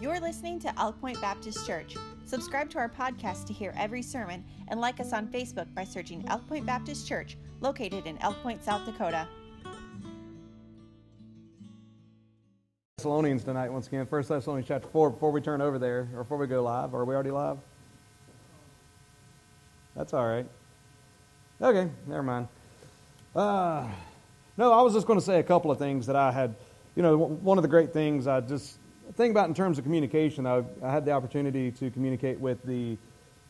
[0.00, 1.94] You're listening to Elk Point Baptist Church.
[2.24, 6.24] Subscribe to our podcast to hear every sermon and like us on Facebook by searching
[6.28, 9.28] Elk Point Baptist Church, located in Elk Point, South Dakota.
[12.96, 14.06] Thessalonians tonight once again.
[14.06, 15.10] First Thessalonians chapter four.
[15.10, 17.58] Before we turn over there, or before we go live, are we already live?
[19.94, 20.46] That's all right.
[21.60, 22.48] Okay, never mind.
[23.36, 23.86] Uh,
[24.56, 26.54] no, I was just going to say a couple of things that I had.
[26.96, 28.79] You know, one of the great things I just
[29.16, 30.46] think about in terms of communication.
[30.46, 32.96] I, I had the opportunity to communicate with the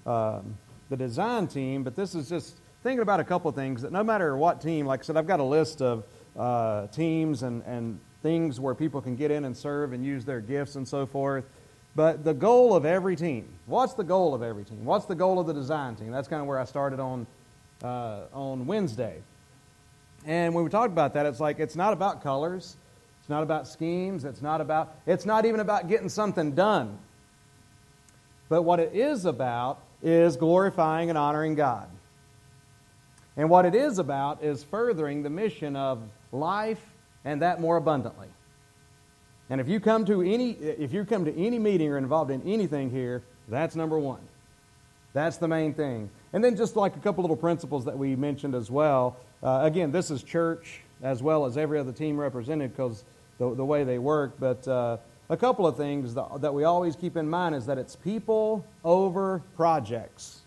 [0.06, 0.56] um,
[0.88, 4.36] the design team, but this is just thinking about a couple things that no matter
[4.36, 6.04] what team, like I said, I've got a list of
[6.36, 10.40] uh, teams and and things where people can get in and serve and use their
[10.40, 11.44] gifts and so forth.
[11.96, 14.84] But the goal of every team, what's the goal of every team?
[14.84, 16.10] What's the goal of the design team?
[16.12, 17.26] That's kind of where I started on,
[17.82, 19.22] uh, on Wednesday.
[20.24, 22.76] And when we talked about that, it's like it's not about colors,
[23.20, 26.98] it's not about schemes, it's not about, it's not even about getting something done.
[28.48, 31.88] But what it is about is glorifying and honoring God.
[33.36, 36.84] And what it is about is furthering the mission of life
[37.24, 38.28] and that more abundantly.
[39.48, 42.42] And if you come to any if you come to any meeting or involved in
[42.42, 44.20] anything here, that's number 1.
[45.12, 46.10] That's the main thing.
[46.32, 49.16] And then just like a couple little principles that we mentioned as well.
[49.42, 53.04] Uh, again, this is church as well as every other team represented because
[53.38, 54.34] the, the way they work.
[54.38, 54.98] But uh,
[55.28, 59.42] a couple of things that, we always keep in mind is that it's people over
[59.56, 60.40] projects.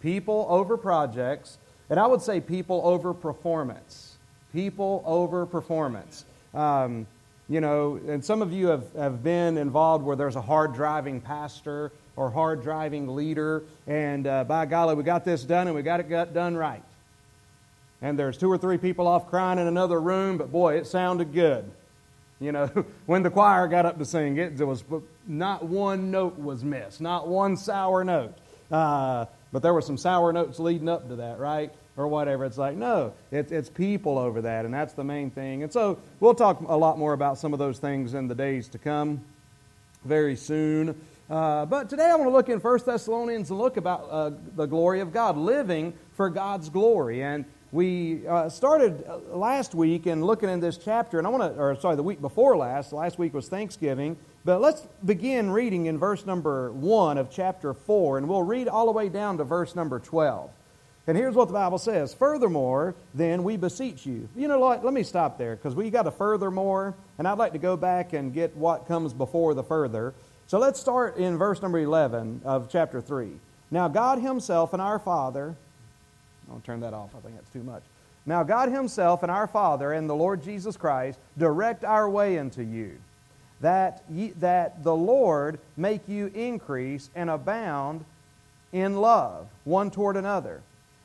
[0.00, 1.58] People over projects.
[1.90, 4.16] And I would say people over performance.
[4.52, 6.24] People over performance.
[6.54, 7.06] Um,
[7.48, 11.20] you know, and some of you have, have been involved where there's a hard driving
[11.20, 15.82] pastor or hard driving leader, and uh, by golly, we got this done and we
[15.82, 16.82] got it got done right.
[18.04, 21.32] And there's two or three people off crying in another room, but boy, it sounded
[21.32, 21.70] good.
[22.38, 22.66] You know,
[23.06, 24.84] when the choir got up to sing, it, it was
[25.26, 28.36] not one note was missed, not one sour note.
[28.70, 31.72] Uh, but there were some sour notes leading up to that, right?
[31.96, 32.44] Or whatever.
[32.44, 35.62] It's like, no, it, it's people over that, and that's the main thing.
[35.62, 38.68] And so we'll talk a lot more about some of those things in the days
[38.68, 39.24] to come
[40.04, 41.00] very soon.
[41.30, 44.66] Uh, but today I want to look in 1 Thessalonians and look about uh, the
[44.66, 47.22] glory of God, living for God's glory.
[47.22, 51.42] And we uh, started uh, last week in looking in this chapter, and I want
[51.42, 52.92] to, or sorry, the week before last.
[52.92, 54.16] Last week was Thanksgiving.
[54.44, 58.86] But let's begin reading in verse number 1 of chapter 4, and we'll read all
[58.86, 60.50] the way down to verse number 12.
[61.08, 64.28] And here's what the Bible says Furthermore, then we beseech you.
[64.36, 67.54] You know, let, let me stop there because we got a furthermore, and I'd like
[67.54, 70.14] to go back and get what comes before the further.
[70.46, 73.32] So let's start in verse number 11 of chapter 3.
[73.72, 75.56] Now, God Himself and our Father,
[76.50, 77.82] I'll turn that off, I think that's too much.
[78.26, 82.62] Now, God Himself and our Father and the Lord Jesus Christ direct our way unto
[82.62, 82.98] you,
[83.60, 88.04] that, ye, that the Lord make you increase and abound
[88.72, 90.62] in love one toward another,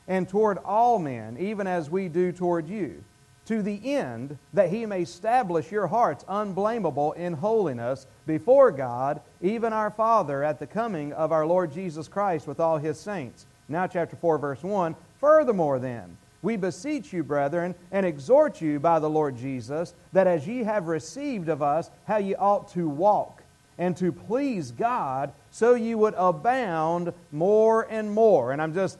[0.08, 3.04] and toward all men, even as we do toward you
[3.50, 9.72] to the end that he may establish your hearts unblameable in holiness before God, even
[9.72, 13.46] our Father, at the coming of our Lord Jesus Christ with all his saints.
[13.68, 18.98] Now, chapter 4, verse 1 Furthermore, then, we beseech you, brethren, and exhort you by
[18.98, 23.42] the Lord Jesus, that as ye have received of us how ye ought to walk,
[23.78, 28.52] and to please God, so ye would abound more and more.
[28.52, 28.98] And I'm just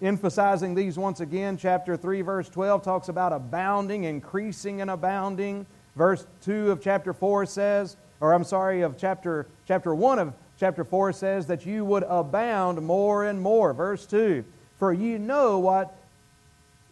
[0.00, 1.56] emphasizing these once again.
[1.56, 5.64] Chapter 3, verse 12 talks about abounding, increasing and abounding.
[5.94, 10.82] Verse 2 of chapter 4 says, or I'm sorry, of chapter, chapter 1 of chapter
[10.84, 13.72] 4 says that you would abound more and more.
[13.72, 14.44] Verse 2
[14.82, 15.94] For you know what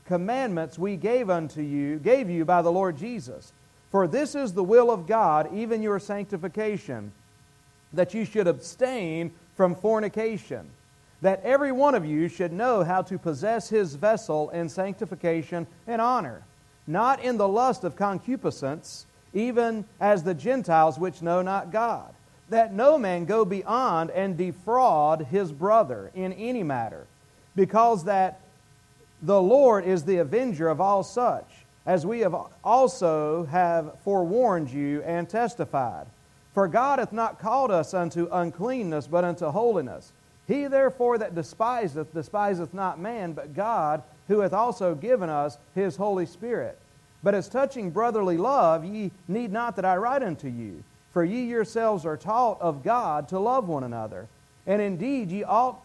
[0.06, 3.52] commandments we gave unto you, gave you by the Lord Jesus.
[3.90, 7.10] For this is the will of God, even your sanctification,
[7.92, 10.70] that you should abstain from fornication
[11.20, 16.00] that every one of you should know how to possess his vessel in sanctification and
[16.00, 16.44] honor,
[16.86, 22.14] not in the lust of concupiscence, even as the Gentiles which know not God,
[22.50, 27.08] that no man go beyond and defraud his brother in any matter,
[27.54, 28.40] because that
[29.22, 31.46] the Lord is the avenger of all such,
[31.86, 36.06] as we have also have forewarned you and testified.
[36.54, 40.12] For God hath not called us unto uncleanness, but unto holiness.
[40.48, 45.96] He therefore that despiseth, despiseth not man, but God, who hath also given us his
[45.96, 46.78] Holy Spirit.
[47.22, 50.82] But as touching brotherly love, ye need not that I write unto you,
[51.12, 54.26] for ye yourselves are taught of God to love one another.
[54.66, 55.80] And indeed ye ought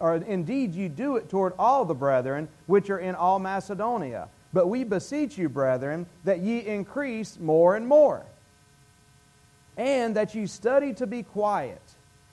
[0.00, 4.28] or indeed ye do it toward all the brethren which are in all Macedonia.
[4.52, 8.24] But we beseech you, brethren, that ye increase more and more
[9.76, 11.82] and that you study to be quiet,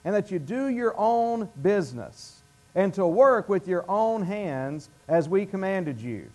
[0.05, 2.41] and that you do your own business,
[2.75, 6.29] and to work with your own hands as we commanded you,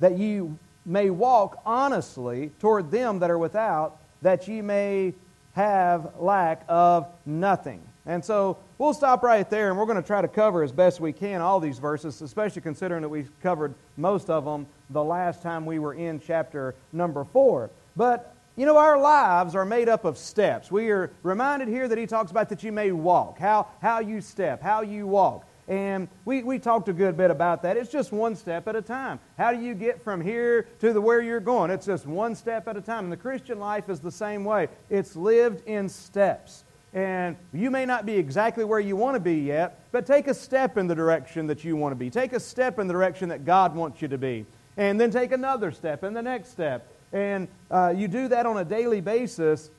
[0.00, 5.14] that you may walk honestly toward them that are without, that ye may
[5.54, 7.80] have lack of nothing.
[8.06, 11.00] And so we'll stop right there, and we're going to try to cover as best
[11.00, 15.42] we can all these verses, especially considering that we covered most of them the last
[15.42, 17.70] time we were in chapter number four.
[17.96, 20.70] But, you know, our lives are made up of steps.
[20.70, 24.20] We are reminded here that he talks about that you may walk, how, how you
[24.20, 25.46] step, how you walk.
[25.66, 27.78] And we, we talked a good bit about that.
[27.78, 29.18] It's just one step at a time.
[29.38, 31.70] How do you get from here to the where you're going?
[31.70, 33.04] It's just one step at a time.
[33.04, 34.68] And the Christian life is the same way.
[34.90, 36.63] It's lived in steps.
[36.94, 40.34] And you may not be exactly where you want to be yet, but take a
[40.34, 42.08] step in the direction that you want to be.
[42.08, 44.46] Take a step in the direction that God wants you to be.
[44.76, 46.88] And then take another step and the next step.
[47.12, 49.70] And uh, you do that on a daily basis,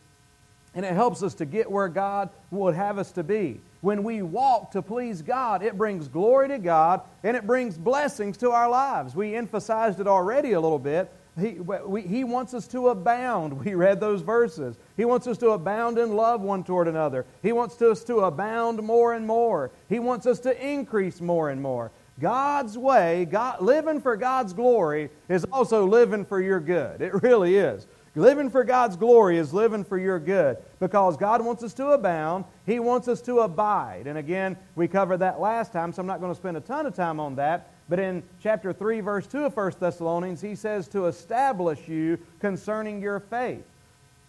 [0.74, 3.62] and it helps us to get where God would have us to be.
[3.80, 8.36] When we walk to please God, it brings glory to God and it brings blessings
[8.38, 9.16] to our lives.
[9.16, 11.12] We emphasized it already a little bit.
[11.40, 13.66] He, we, he wants us to abound.
[13.66, 14.78] We read those verses.
[14.96, 17.26] He wants us to abound in love one toward another.
[17.42, 19.72] He wants us to abound more and more.
[19.90, 21.92] He wants us to increase more and more.
[22.20, 27.02] God's way, God, living for God's glory, is also living for your good.
[27.02, 27.86] It really is.
[28.18, 32.46] Living for God's glory is living for your good because God wants us to abound.
[32.66, 34.08] He wants us to abide.
[34.08, 36.86] And again, we covered that last time, so I'm not going to spend a ton
[36.86, 37.75] of time on that.
[37.88, 43.02] But in chapter 3, verse 2 of 1 Thessalonians, he says to establish you concerning
[43.02, 43.64] your faith.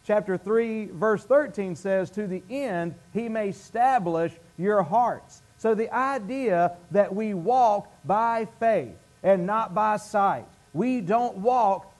[0.07, 5.43] Chapter 3, verse 13 says, To the end he may establish your hearts.
[5.59, 10.45] So the idea that we walk by faith and not by sight.
[10.73, 11.93] We don't walk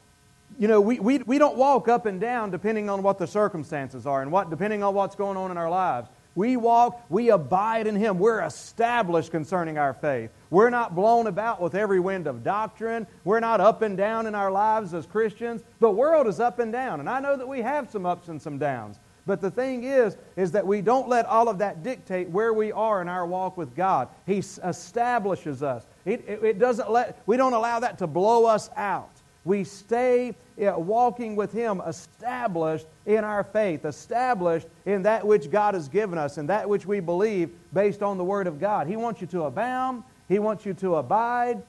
[0.59, 4.07] you know, we, we, we don't walk up and down depending on what the circumstances
[4.07, 6.09] are and what, depending on what's going on in our lives.
[6.37, 8.19] We walk, we abide in Him.
[8.19, 10.31] We're established concerning our faith.
[10.51, 13.07] We're not blown about with every wind of doctrine.
[13.25, 15.65] We're not up and down in our lives as Christians.
[15.81, 18.41] The world is up and down, and I know that we have some ups and
[18.41, 19.01] some downs.
[19.27, 22.71] But the thing is, is that we don't let all of that dictate where we
[22.71, 24.09] are in our walk with God.
[24.25, 25.85] He establishes us.
[26.05, 29.11] It, it, it doesn't let, we don't allow that to blow us out.
[29.47, 35.89] We stay walking with Him, established in our faith, established in that which God has
[35.89, 38.89] given us and that which we believe based on the Word of God.
[38.89, 41.63] He wants you to abound, He wants you to abide.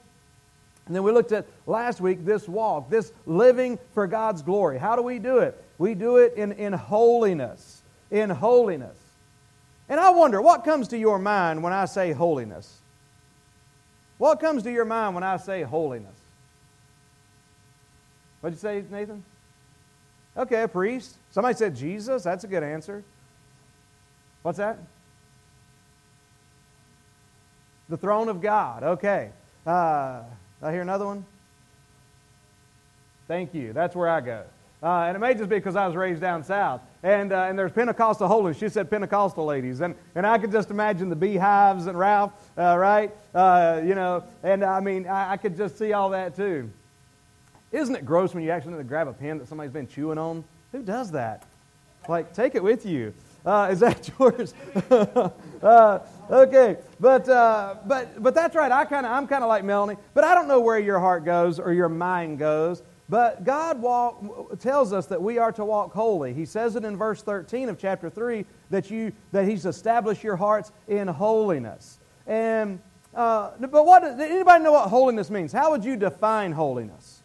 [0.86, 4.78] And then we looked at last week this walk, this living for God's glory.
[4.78, 5.62] How do we do it?
[5.76, 7.82] We do it in, in holiness.
[8.10, 8.96] In holiness.
[9.88, 12.78] And I wonder, what comes to your mind when I say holiness?
[14.16, 16.17] What comes to your mind when I say holiness?
[18.48, 19.22] What'd you say, Nathan?
[20.34, 21.16] Okay, a priest.
[21.32, 22.22] Somebody said Jesus.
[22.22, 23.04] That's a good answer.
[24.40, 24.78] What's that?
[27.90, 28.84] The throne of God.
[28.84, 29.28] Okay.
[29.66, 30.22] Uh,
[30.62, 31.26] I hear another one?
[33.26, 33.74] Thank you.
[33.74, 34.44] That's where I go.
[34.82, 36.80] Uh, and it may just be because I was raised down south.
[37.02, 38.56] And, uh, and there's Pentecostal holiness.
[38.56, 39.82] She said Pentecostal ladies.
[39.82, 43.14] And, and I could just imagine the beehives and Ralph, uh, right?
[43.34, 46.70] Uh, you know, and I mean, I, I could just see all that too.
[47.72, 50.44] Isn't it gross when you accidentally grab a pen that somebody's been chewing on?
[50.72, 51.46] Who does that?
[52.08, 53.12] Like, take it with you.
[53.44, 54.54] Uh, is that yours?
[55.62, 55.98] uh,
[56.30, 58.70] okay, but uh, but but that's right.
[58.72, 61.24] I kind of I'm kind of like Melanie, but I don't know where your heart
[61.24, 62.82] goes or your mind goes.
[63.10, 66.34] But God walk, tells us that we are to walk holy.
[66.34, 70.36] He says it in verse 13 of chapter 3 that you that He's established your
[70.36, 72.00] hearts in holiness.
[72.26, 72.80] And
[73.14, 75.52] uh, but what anybody know what holiness means?
[75.52, 77.22] How would you define holiness?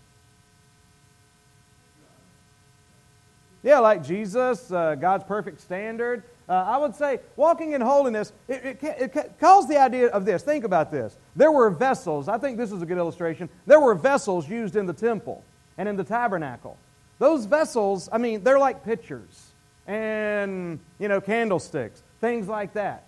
[3.63, 6.23] Yeah, like Jesus, uh, God's perfect standard.
[6.47, 10.43] Uh, I would say walking in holiness, it, it, it, calls the idea of this.
[10.43, 11.15] Think about this.
[11.37, 13.47] There were vessels, I think this is a good illustration.
[13.65, 15.43] There were vessels used in the temple
[15.77, 16.77] and in the tabernacle.
[17.19, 19.51] Those vessels, I mean, they're like pitchers
[19.87, 23.05] and, you know, candlesticks, things like that.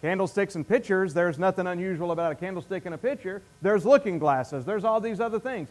[0.00, 3.42] Candlesticks and pitchers, there's nothing unusual about a candlestick and a pitcher.
[3.60, 5.68] There's looking glasses, there's all these other things.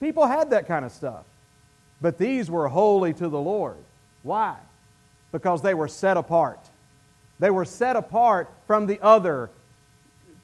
[0.00, 1.24] People had that kind of stuff.
[2.00, 3.78] But these were holy to the Lord.
[4.22, 4.56] Why?
[5.32, 6.60] Because they were set apart.
[7.38, 9.50] They were set apart from the other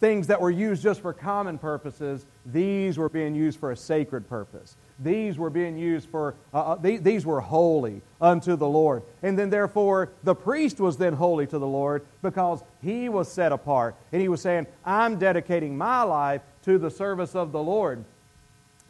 [0.00, 2.24] things that were used just for common purposes.
[2.46, 4.76] These were being used for a sacred purpose.
[4.98, 9.02] These were being used for, uh, uh these, these were holy unto the Lord.
[9.22, 13.52] And then, therefore, the priest was then holy to the Lord because he was set
[13.52, 13.94] apart.
[14.12, 18.04] And he was saying, I'm dedicating my life to the service of the Lord.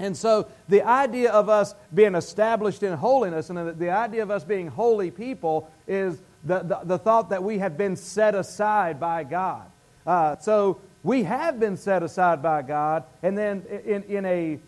[0.01, 4.45] And so the idea of us being established in holiness and the, idea of us
[4.45, 9.25] being holy people is the, the, the, thought that we have been set aside by
[9.25, 9.71] God.
[10.07, 14.59] Uh, so we have been set aside by God, and then in, in a,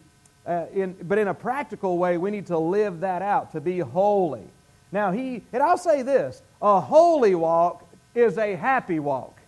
[0.46, 3.78] uh, in, but in a practical way, we need to live that out, to be
[3.78, 4.44] holy.
[4.92, 9.38] Now, he, and I'll say this a holy walk is a happy walk.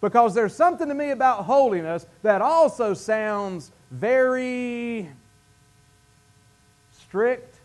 [0.00, 5.08] Because there's something to me about holiness that also sounds very
[6.92, 7.56] strict,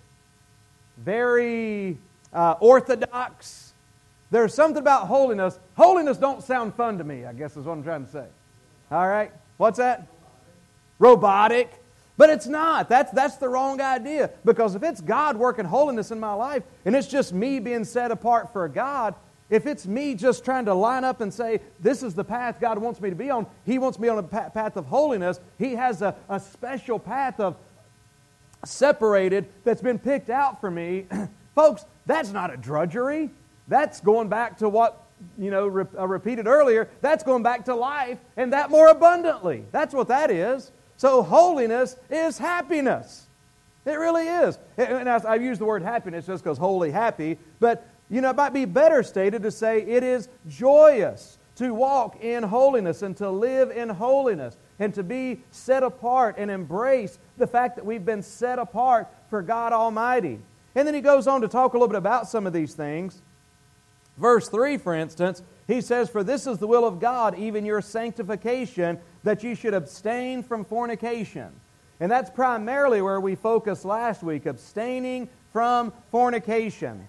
[0.97, 1.97] very
[2.31, 3.73] uh, orthodox.
[4.31, 5.59] There's something about holiness.
[5.75, 8.25] Holiness don't sound fun to me, I guess is what I'm trying to say.
[8.91, 9.31] All right?
[9.57, 10.07] What's that?
[10.97, 11.71] Robotic.
[12.15, 12.89] But it's not.
[12.89, 14.29] That's, that's the wrong idea.
[14.45, 18.11] Because if it's God working holiness in my life and it's just me being set
[18.11, 19.15] apart for God,
[19.53, 22.79] if it's me just trying to line up and say, this is the path God
[22.79, 26.01] wants me to be on, He wants me on a path of holiness, He has
[26.01, 27.55] a, a special path of
[28.65, 31.05] separated that's been picked out for me.
[31.55, 33.29] Folks, that's not a drudgery.
[33.67, 35.05] That's going back to what,
[35.37, 36.89] you know, re- I repeated earlier.
[37.01, 39.65] That's going back to life and that more abundantly.
[39.71, 40.71] That's what that is.
[40.97, 43.27] So holiness is happiness.
[43.85, 44.57] It really is.
[44.77, 48.53] And I've used the word happiness just because holy, happy, but you know, it might
[48.53, 53.71] be better stated to say it is joyous to walk in holiness and to live
[53.71, 58.59] in holiness and to be set apart and embrace the fact that we've been set
[58.59, 60.39] apart for God Almighty.
[60.75, 63.21] And then he goes on to talk a little bit about some of these things.
[64.17, 67.81] Verse 3, for instance, he says, For this is the will of God, even your
[67.81, 71.51] sanctification, that you should abstain from fornication.
[71.99, 77.07] And that's primarily where we focused last week, abstaining from fornication.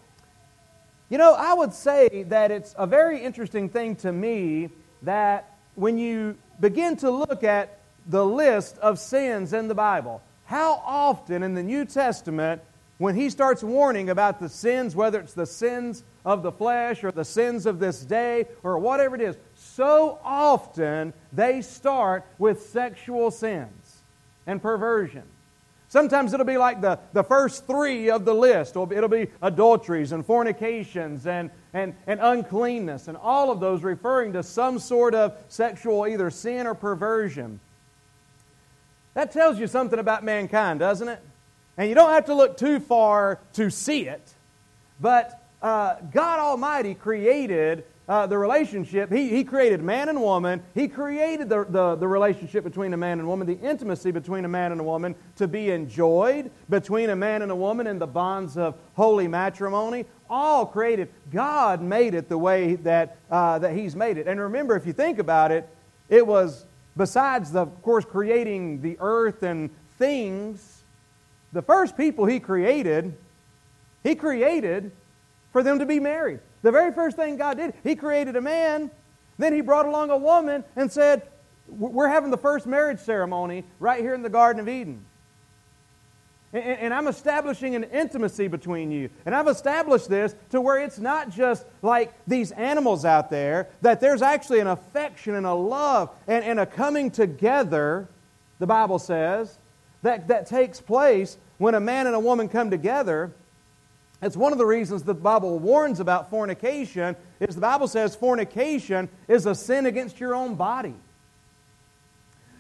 [1.14, 4.71] You know, I would say that it's a very interesting thing to me
[5.02, 7.78] that when you begin to look at
[8.09, 12.62] the list of sins in the Bible, how often in the New Testament,
[12.99, 17.12] when he starts warning about the sins, whether it's the sins of the flesh or
[17.12, 23.30] the sins of this day or whatever it is, so often they start with sexual
[23.30, 24.02] sins
[24.49, 25.23] and perversion.
[25.95, 28.73] Sometimes it'll be like the, the first three of the list.
[28.73, 33.85] It'll be, it'll be adulteries and fornications and, and, and uncleanness, and all of those
[33.85, 37.61] referring to some sort of sexual either sin or perversion.
[39.15, 41.21] That tells you something about mankind, doesn't it?
[41.77, 44.35] And you don't have to look too far to see it,
[45.01, 49.11] but uh, God Almighty created uh, the relationship.
[49.11, 50.63] He, he created man and woman.
[50.75, 54.49] He created the, the, the relationship between a man and woman, the intimacy between a
[54.49, 58.07] man and a woman to be enjoyed between a man and a woman in the
[58.07, 60.05] bonds of holy matrimony.
[60.29, 61.09] All created.
[61.33, 64.27] God made it the way that, uh, that He's made it.
[64.27, 65.69] And remember, if you think about it,
[66.09, 66.65] it was,
[66.97, 70.83] besides, the, of course, creating the earth and things,
[71.53, 73.15] the first people He created,
[74.03, 74.93] He created
[75.53, 76.41] for them to be married.
[76.64, 78.90] The very first thing God did, He created a man,
[79.37, 81.28] then He brought along a woman and said,
[81.68, 85.04] We're having the first marriage ceremony right here in the Garden of Eden.
[86.54, 89.11] And, I'm establishing an intimacy between you.
[89.26, 94.00] And I've established this to where it's not just like these animals out there, that
[94.00, 98.09] there's actually an affection and a love and, and a coming together,
[98.61, 99.59] the Bible says,
[100.02, 103.33] that, that takes place when a man and a woman come together
[104.25, 109.09] it's one of the reasons the Bible warns about fornication is the Bible says fornication
[109.28, 110.95] is a sin against your own body.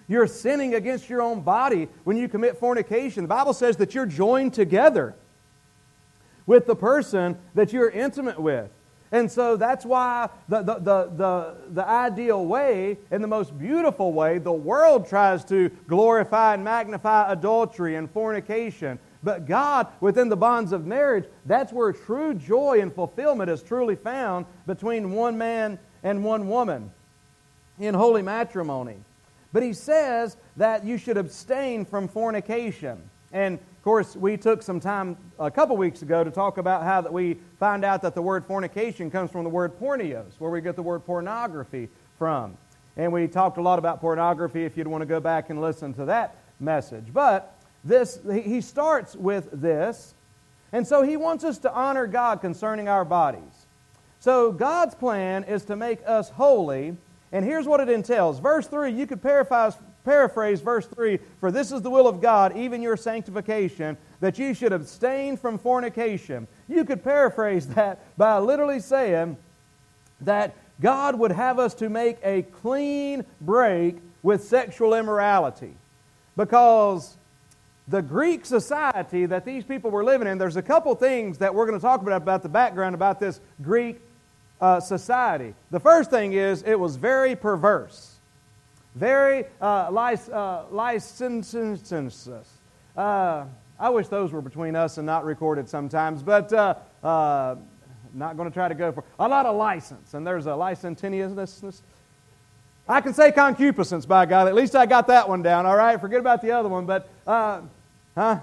[0.06, 3.24] You're sinning against your own body when you commit fornication.
[3.24, 5.14] The Bible says that you're joined together
[6.46, 8.70] with the person that you're intimate with.
[9.10, 14.12] And so that's why the, the, the, the, the ideal way and the most beautiful
[14.12, 18.98] way, the world tries to glorify and magnify adultery and fornication.
[19.24, 23.96] But God, within the bonds of marriage, that's where true joy and fulfillment is truly
[23.96, 26.90] found between one man and one woman
[27.78, 28.96] in holy matrimony.
[29.52, 32.98] But he says that you should abstain from fornication.
[33.32, 37.00] And of course, we took some time a couple weeks ago to talk about how
[37.00, 40.60] that we find out that the word fornication comes from the word porneos, where we
[40.60, 41.88] get the word pornography
[42.18, 42.56] from.
[42.96, 45.94] And we talked a lot about pornography if you'd want to go back and listen
[45.94, 47.06] to that message.
[47.12, 47.53] But
[47.84, 50.14] this, he starts with this.
[50.72, 53.66] And so he wants us to honor God concerning our bodies.
[54.20, 56.96] So God's plan is to make us holy.
[57.30, 58.38] And here's what it entails.
[58.38, 59.74] Verse 3, you could paraphrase,
[60.04, 64.54] paraphrase verse 3 For this is the will of God, even your sanctification, that you
[64.54, 66.48] should abstain from fornication.
[66.68, 69.36] You could paraphrase that by literally saying
[70.22, 75.76] that God would have us to make a clean break with sexual immorality.
[76.36, 77.16] Because
[77.88, 81.66] the Greek society that these people were living in, there's a couple things that we're
[81.66, 84.00] going to talk about about the background about this Greek
[84.60, 85.54] uh, society.
[85.70, 88.16] The first thing is it was very perverse,
[88.94, 92.28] very uh, uh, licentious.
[92.96, 93.44] Uh,
[93.78, 97.56] I wish those were between us and not recorded sometimes, but uh, uh,
[98.14, 100.14] not going to try to go for a lot of license.
[100.14, 101.82] And there's a licentiousness.
[102.88, 104.46] I can say concupiscence, by God.
[104.46, 106.00] At least I got that one down, all right?
[106.00, 107.62] Forget about the other one, but, uh,
[108.14, 108.40] huh?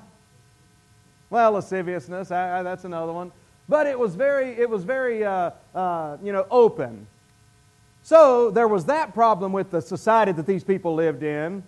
[1.30, 3.32] Well, lasciviousness, I, I, that's another one.
[3.70, 7.08] But it was very, it was very, uh, uh, you know, open.
[8.04, 11.64] So there was that problem with the society that these people lived in.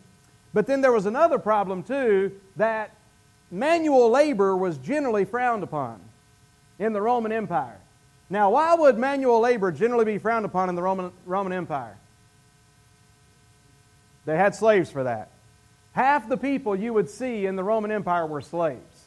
[0.54, 2.96] But then there was another problem, too, that
[3.50, 6.02] manual labor was generally frowned upon
[6.80, 7.80] in the Roman Empire.
[8.30, 11.96] Now, why would manual labor generally be frowned upon in the Roman, Roman Empire?
[14.26, 15.30] They had slaves for that.
[15.94, 19.06] Half the people you would see in the Roman Empire were slaves.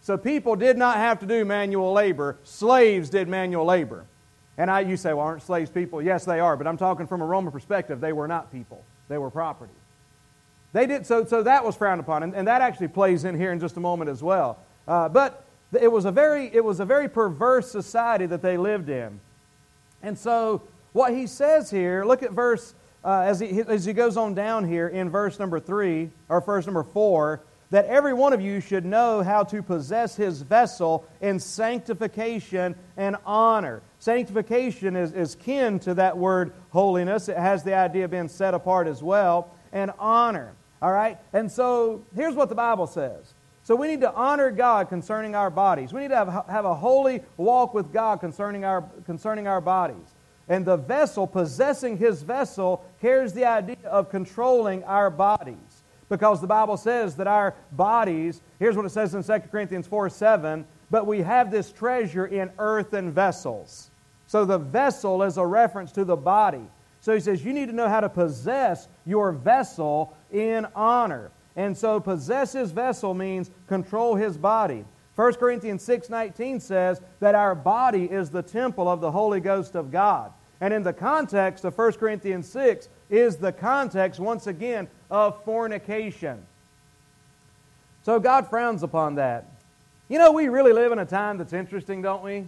[0.00, 4.04] So people did not have to do manual labor, slaves did manual labor.
[4.56, 6.02] And I, you say, well, aren't slaves people?
[6.02, 8.00] Yes, they are, but I'm talking from a Roman perspective.
[8.00, 9.72] They were not people, they were property.
[10.72, 13.52] They did, so, so that was frowned upon, and, and that actually plays in here
[13.52, 14.58] in just a moment as well.
[14.88, 15.44] Uh, but
[15.80, 19.20] it was, a very, it was a very perverse society that they lived in.
[20.02, 20.62] And so
[20.92, 22.74] what he says here, look at verse
[23.04, 26.64] uh, as, he, as he goes on down here in verse number 3, or verse
[26.66, 31.40] number 4, that every one of you should know how to possess his vessel in
[31.40, 33.82] sanctification and honor.
[33.98, 37.28] Sanctification is, is kin to that word holiness.
[37.28, 40.54] It has the idea of being set apart as well, and honor.
[40.80, 41.18] All right?
[41.32, 43.34] And so here's what the Bible says.
[43.64, 45.92] So we need to honor God concerning our bodies.
[45.92, 50.13] We need to have, have a holy walk with God concerning our, concerning our bodies.
[50.48, 55.82] And the vessel, possessing his vessel, carries the idea of controlling our bodies.
[56.08, 60.10] Because the Bible says that our bodies, here's what it says in 2 Corinthians 4
[60.10, 63.90] 7, but we have this treasure in earthen vessels.
[64.26, 66.66] So the vessel is a reference to the body.
[67.00, 71.30] So he says you need to know how to possess your vessel in honor.
[71.56, 74.84] And so possess his vessel means control his body.
[75.16, 79.92] 1 Corinthians 6:19 says that our body is the temple of the Holy Ghost of
[79.92, 80.32] God.
[80.60, 86.44] And in the context of 1 Corinthians 6 is the context once again of fornication.
[88.02, 89.46] So God frowns upon that.
[90.08, 92.46] You know, we really live in a time that's interesting, don't we?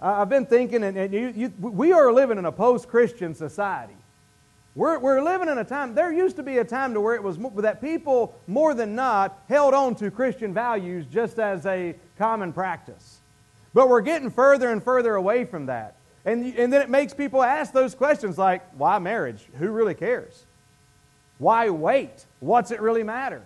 [0.00, 3.96] I've been thinking, and you, you, we are living in a post Christian society.
[4.76, 7.22] We're, we're living in a time, there used to be a time to where it
[7.22, 12.52] was that people, more than not, held on to Christian values just as a common
[12.52, 13.18] practice.
[13.74, 15.96] But we're getting further and further away from that.
[16.24, 19.44] And, and then it makes people ask those questions like, why marriage?
[19.58, 20.44] Who really cares?
[21.38, 22.26] Why wait?
[22.40, 23.42] What's it really matter?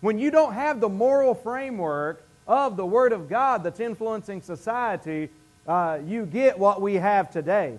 [0.00, 5.30] When you don't have the moral framework of the Word of God that's influencing society,
[5.66, 7.78] uh, you get what we have today.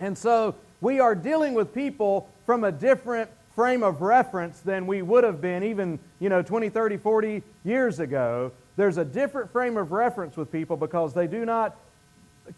[0.00, 5.02] And so we are dealing with people from a different frame of reference than we
[5.02, 8.52] would have been even, you know, 20, 30, 40 years ago.
[8.76, 11.76] There's a different frame of reference with people because they do not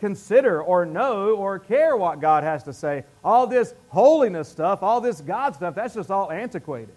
[0.01, 3.05] consider or know or care what God has to say.
[3.23, 6.95] All this holiness stuff, all this God stuff, that's just all antiquated.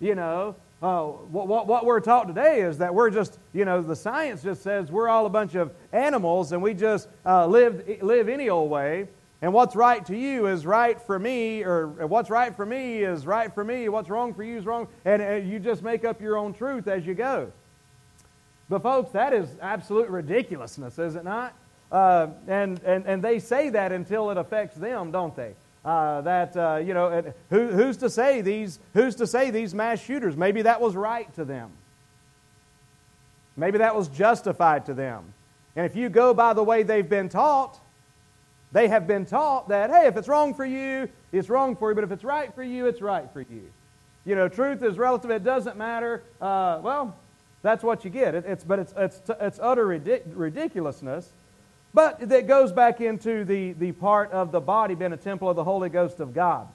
[0.00, 3.82] You know, uh, what, what, what, we're taught today is that we're just, you know,
[3.82, 7.88] the science just says we're all a bunch of animals and we just uh, live,
[8.02, 9.06] live any old way.
[9.42, 13.26] And what's right to you is right for me, or what's right for me is
[13.26, 13.88] right for me.
[13.88, 14.86] What's wrong for you is wrong.
[15.04, 17.50] And, and you just make up your own truth as you go.
[18.68, 21.54] But, folks, that is absolute ridiculousness, is it not?
[21.90, 25.54] Uh, and, and, and they say that until it affects them, don't they?
[25.84, 28.78] Uh, that uh, you know, who, who's to say these?
[28.94, 30.36] Who's to say these mass shooters?
[30.36, 31.72] Maybe that was right to them.
[33.56, 35.34] Maybe that was justified to them.
[35.74, 37.80] And if you go by the way they've been taught,
[38.72, 41.94] they have been taught that, hey, if it's wrong for you, it's wrong for you,
[41.94, 43.70] but if it's right for you, it's right for you.
[44.24, 46.22] You know, truth is relative, it doesn't matter.
[46.40, 47.16] Uh, well,
[47.62, 48.34] that's what you get.
[48.34, 51.30] It, it's, but it's, it's, it's utter ridic- ridiculousness.
[51.94, 55.56] But that goes back into the, the part of the body being a temple of
[55.56, 56.66] the Holy Ghost of God.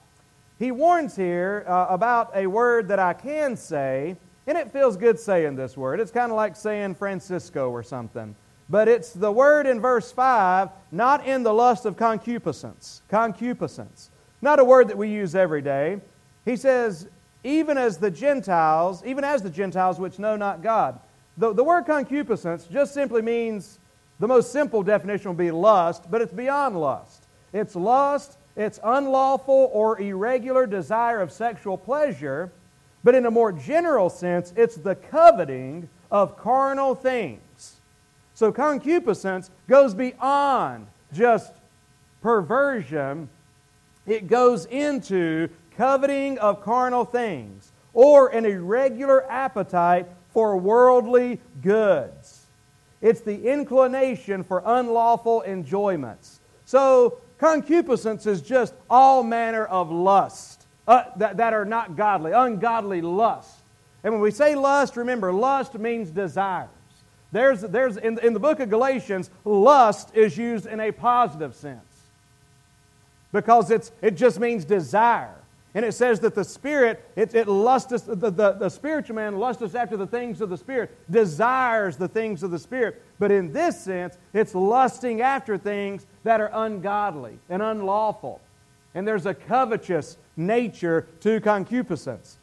[0.58, 5.18] He warns here uh, about a word that I can say, and it feels good
[5.18, 6.00] saying this word.
[6.00, 8.34] It's kind of like saying Francisco or something.
[8.70, 13.02] But it's the word in verse 5, not in the lust of concupiscence.
[13.08, 14.10] Concupiscence.
[14.42, 16.00] Not a word that we use every day.
[16.44, 17.08] He says,
[17.44, 20.98] even as the Gentiles, even as the Gentiles which know not God.
[21.38, 23.78] The, the word concupiscence just simply means
[24.20, 27.26] the most simple definition would be lust, but it's beyond lust.
[27.52, 32.50] It's lust, it's unlawful or irregular desire of sexual pleasure
[33.04, 37.40] But in a more general sense, it's the coveting of carnal things.
[38.38, 41.52] So concupiscence goes beyond just
[42.22, 43.28] perversion,
[44.06, 52.46] it goes into coveting of carnal things or an irregular appetite for worldly goods.
[53.00, 56.38] It's the inclination for unlawful enjoyments.
[56.64, 63.00] So, concupiscence is just all manner of lust uh, that, that are not godly, ungodly
[63.00, 63.56] lust.
[64.04, 66.68] And when we say lust, remember, lust means desires.
[67.30, 71.82] There's, there's in, in the book of Galatians, lust is used in a positive sense
[73.32, 75.34] because it's, it just means desire.
[75.74, 79.74] And it says that the spirit, it, it lusteth, the, the, the spiritual man lusteth
[79.74, 83.02] after the things of the spirit, desires the things of the spirit.
[83.18, 88.40] But in this sense, it's lusting after things that are ungodly and unlawful.
[88.94, 92.38] And there's a covetous nature to concupiscence.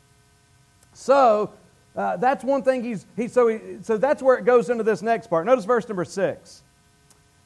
[0.93, 1.51] So,
[1.95, 5.01] uh, that's one thing he's, he, so, he, so that's where it goes into this
[5.01, 5.45] next part.
[5.45, 6.63] Notice verse number six.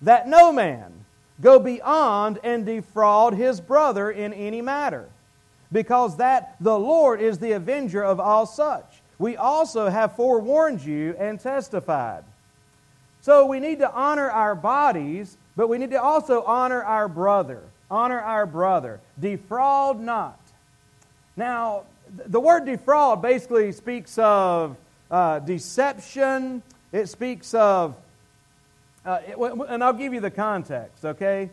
[0.01, 1.05] That no man
[1.41, 5.09] go beyond and defraud his brother in any matter
[5.71, 9.01] because that the Lord is the avenger of all such.
[9.19, 12.23] We also have forewarned you and testified.
[13.21, 17.63] So we need to honor our bodies, but we need to also honor our brother.
[17.91, 19.01] Honor our brother.
[19.19, 20.39] Defraud not.
[21.35, 21.83] Now,
[22.27, 24.77] the word defraud basically speaks of
[25.11, 27.95] uh, deception, it speaks of,
[29.05, 29.19] uh,
[29.67, 31.49] and I'll give you the context, okay?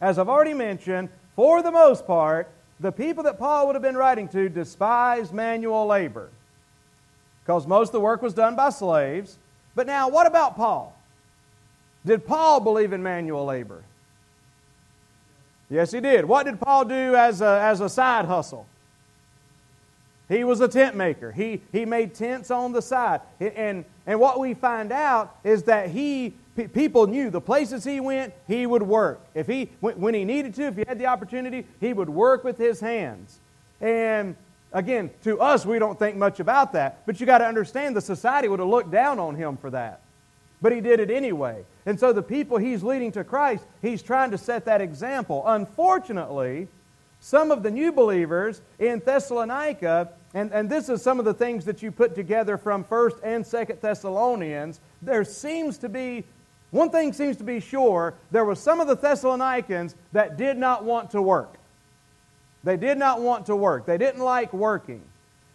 [0.00, 3.96] As I've already mentioned, for the most part, the people that Paul would have been
[3.96, 6.30] writing to despised manual labor
[7.46, 9.38] because most of the work was done by slaves.
[9.74, 10.96] But now, what about Paul?
[12.04, 13.84] Did Paul believe in manual labor?
[15.70, 16.24] Yes, he did.
[16.24, 18.66] What did Paul do as a, as a side hustle?
[20.28, 21.30] He was a tent maker.
[21.30, 23.20] He, he made tents on the side.
[23.38, 26.34] And, and what we find out is that he
[26.72, 29.20] people knew the places he went, he would work.
[29.34, 32.56] If he, when he needed to, if he had the opportunity, he would work with
[32.56, 33.40] his hands.
[33.80, 34.36] And
[34.72, 37.04] again, to us, we don't think much about that.
[37.06, 40.00] But you got to understand the society would have looked down on him for that.
[40.62, 41.64] But he did it anyway.
[41.84, 45.42] And so the people he's leading to Christ, he's trying to set that example.
[45.46, 46.68] Unfortunately,
[47.20, 51.64] some of the new believers in Thessalonica, and, and this is some of the things
[51.64, 56.24] that you put together from 1st and 2nd Thessalonians, there seems to be
[56.70, 60.84] one thing seems to be sure there were some of the Thessalonians that did not
[60.84, 61.54] want to work.
[62.64, 65.02] They did not want to work, they didn't like working.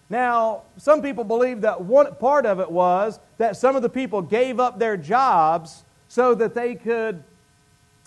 [0.10, 4.22] Now, some people believe that one part of it was that some of the people
[4.22, 7.24] gave up their jobs so that they could,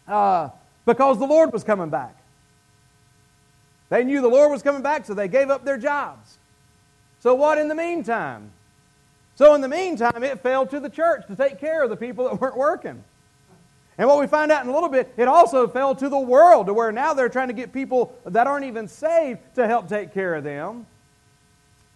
[0.06, 0.50] uh,
[0.84, 2.14] because the Lord was coming back.
[3.94, 6.38] They knew the Lord was coming back, so they gave up their jobs.
[7.20, 8.50] So, what in the meantime?
[9.36, 12.24] So, in the meantime, it fell to the church to take care of the people
[12.24, 13.04] that weren't working.
[13.96, 16.66] And what we find out in a little bit, it also fell to the world
[16.66, 20.12] to where now they're trying to get people that aren't even saved to help take
[20.12, 20.86] care of them.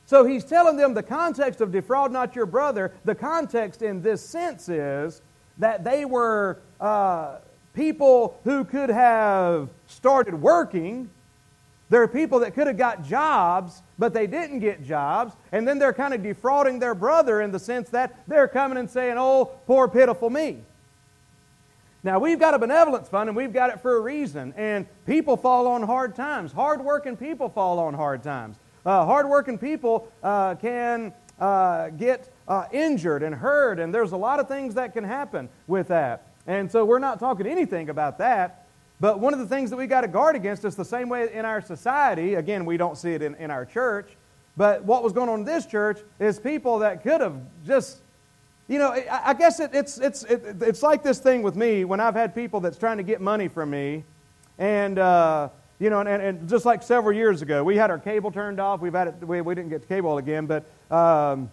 [0.07, 4.25] So he's telling them the context of defraud not your brother, the context in this
[4.25, 5.21] sense is
[5.59, 7.39] that they were uh,
[7.75, 11.11] people who could have started working
[11.91, 15.79] there are people that could have got jobs, but they didn't get jobs, and then
[15.79, 19.53] they're kind of defrauding their brother in the sense that they're coming and saying, Oh,
[19.67, 20.59] poor, pitiful me.
[22.05, 25.37] Now, we've got a benevolence fund, and we've got it for a reason, and people
[25.37, 26.53] fall on hard times.
[26.53, 28.57] Hardworking people fall on hard times.
[28.87, 34.39] Uh, hardworking people uh, can uh, get uh, injured and hurt, and there's a lot
[34.39, 36.27] of things that can happen with that.
[36.47, 38.68] And so we're not talking anything about that.
[39.01, 41.33] But one of the things that we got to guard against is the same way
[41.33, 42.35] in our society.
[42.35, 44.17] Again, we don't see it in, in our church.
[44.57, 47.99] But what was going on in this church is people that could have just,
[48.67, 51.85] you know, I, I guess it, it's, it's, it, it's like this thing with me
[51.85, 54.03] when I've had people that's trying to get money from me.
[54.59, 58.33] And, uh, you know, and, and, just like several years ago, we had our cable
[58.33, 58.81] turned off.
[58.81, 61.53] We've had it, we, we didn't get cable again, but um,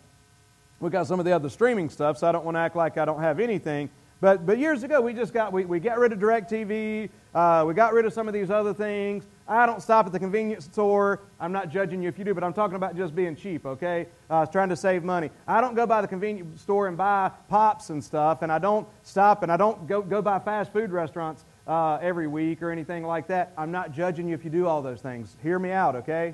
[0.79, 2.97] we got some of the other streaming stuff, so I don't want to act like
[2.97, 3.91] I don't have anything.
[4.25, 7.11] But, but years ago, we just got, we, we got rid of DirecTV.
[7.35, 9.27] Uh, we got rid of some of these other things.
[9.47, 11.19] I don't stop at the convenience store.
[11.39, 14.07] I'm not judging you if you do, but I'm talking about just being cheap, okay?
[14.27, 15.29] Uh, trying to save money.
[15.47, 18.87] I don't go by the convenience store and buy pops and stuff, and I don't
[19.03, 23.03] stop and I don't go, go by fast food restaurants uh, every week or anything
[23.05, 23.53] like that.
[23.55, 25.37] I'm not judging you if you do all those things.
[25.43, 26.33] Hear me out, okay?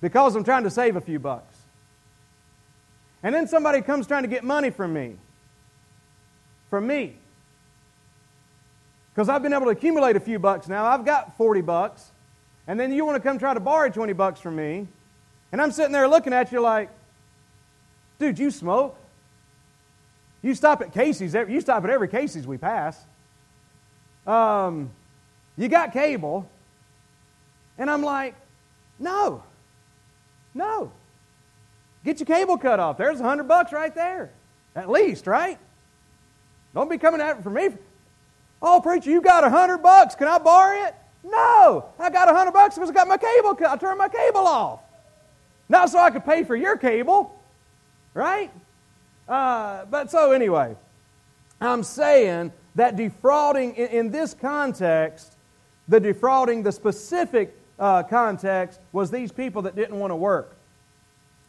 [0.00, 1.56] Because I'm trying to save a few bucks.
[3.20, 5.16] And then somebody comes trying to get money from me.
[6.70, 7.16] From me.
[9.12, 10.86] Because I've been able to accumulate a few bucks now.
[10.86, 12.10] I've got 40 bucks.
[12.66, 14.86] And then you want to come try to borrow 20 bucks from me.
[15.52, 16.88] And I'm sitting there looking at you like,
[18.18, 18.96] dude, you smoke?
[20.42, 23.04] You stop at Casey's, you stop at every Casey's we pass.
[24.26, 24.90] Um,
[25.56, 26.48] you got cable.
[27.76, 28.34] And I'm like,
[28.98, 29.42] no,
[30.54, 30.92] no.
[32.04, 32.96] Get your cable cut off.
[32.96, 34.30] There's a hundred bucks right there.
[34.74, 35.58] At least, right?
[36.74, 37.70] Don't be coming at it for me.
[38.62, 40.14] Oh, preacher, you got a hundred bucks.
[40.14, 40.94] Can I borrow it?
[41.24, 41.86] No.
[41.98, 43.56] I got a hundred bucks because I got my cable.
[43.66, 44.80] I turned my cable off.
[45.68, 47.36] Not so I could pay for your cable.
[48.14, 48.50] Right?
[49.28, 50.76] Uh, but so anyway,
[51.60, 55.36] I'm saying that defrauding in, in this context,
[55.88, 60.56] the defrauding, the specific uh, context was these people that didn't want to work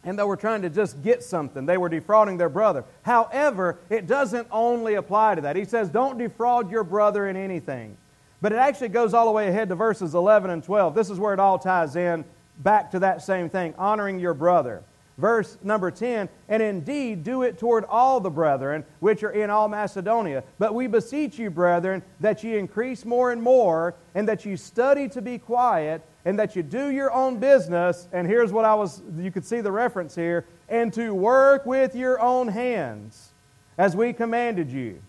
[0.04, 1.66] and they were trying to just get something.
[1.66, 2.84] They were defrauding their brother.
[3.02, 5.56] However, it doesn't only apply to that.
[5.56, 7.96] He says, Don't defraud your brother in anything.
[8.40, 10.94] But it actually goes all the way ahead to verses 11 and 12.
[10.94, 12.24] This is where it all ties in
[12.58, 14.82] back to that same thing honoring your brother.
[15.18, 19.68] Verse number 10, and indeed do it toward all the brethren which are in all
[19.68, 20.42] Macedonia.
[20.58, 25.08] But we beseech you, brethren, that ye increase more and more, and that ye study
[25.10, 28.08] to be quiet, and that you do your own business.
[28.12, 31.94] And here's what I was, you could see the reference here, and to work with
[31.94, 33.30] your own hands,
[33.78, 35.00] as we commanded you.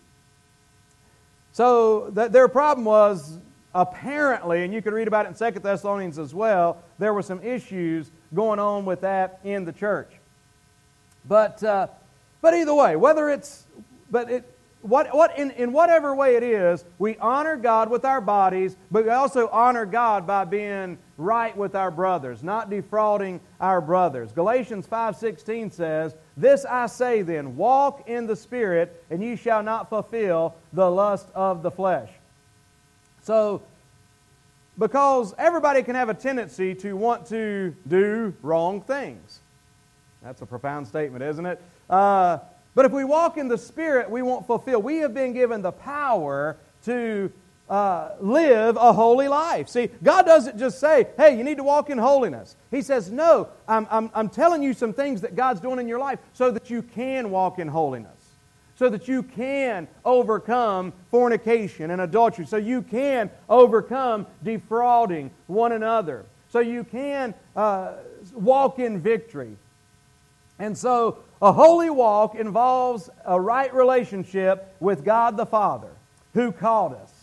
[1.52, 3.38] So th- their problem was
[3.74, 7.42] apparently, and you could read about it in Second Thessalonians as well, there were some
[7.42, 10.10] issues going on with that in the church.
[11.26, 11.88] But, uh,
[12.40, 13.64] but either way, whether it's,
[14.10, 14.50] but it,
[14.82, 19.04] what, what, in, in whatever way it is, we honor God with our bodies, but
[19.04, 24.32] we also honor God by being right with our brothers, not defrauding our brothers.
[24.32, 29.88] Galatians 5.16 says, This I say then, walk in the Spirit, and ye shall not
[29.88, 32.10] fulfill the lust of the flesh.
[33.22, 33.62] So,
[34.78, 39.40] because everybody can have a tendency to want to do wrong things.
[40.22, 41.62] That's a profound statement, isn't it?
[41.88, 42.38] Uh,
[42.74, 44.82] but if we walk in the Spirit, we won't fulfill.
[44.82, 47.30] We have been given the power to
[47.68, 49.68] uh, live a holy life.
[49.68, 52.56] See, God doesn't just say, hey, you need to walk in holiness.
[52.70, 55.98] He says, no, I'm, I'm, I'm telling you some things that God's doing in your
[55.98, 58.24] life so that you can walk in holiness
[58.76, 66.24] so that you can overcome fornication and adultery, so you can overcome defrauding one another,
[66.48, 67.92] so you can uh,
[68.34, 69.56] walk in victory.
[70.58, 75.90] And so a holy walk involves a right relationship with God the Father
[76.32, 77.13] who called us.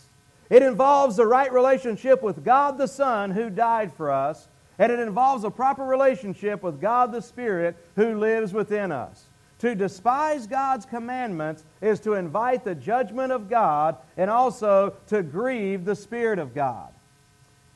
[0.52, 4.48] It involves the right relationship with God the Son who died for us.
[4.78, 9.24] And it involves a proper relationship with God the Spirit who lives within us.
[9.60, 15.86] To despise God's commandments is to invite the judgment of God and also to grieve
[15.86, 16.90] the Spirit of God.